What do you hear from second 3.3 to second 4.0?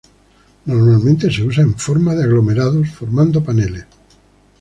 paneles.